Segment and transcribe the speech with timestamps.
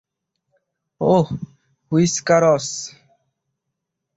[1.01, 1.27] ওহ,
[1.91, 2.67] হুইস্কারস।